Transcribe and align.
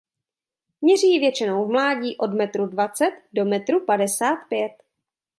Měří 0.81 1.19
většinou 1.19 1.65
v 1.65 1.71
mládí 1.71 2.17
od 2.17 2.33
metru 2.33 2.67
dvacet 2.67 3.21
do 3.33 3.45
metru 3.45 3.85
padesát 3.85 4.35
pět. 4.49 4.73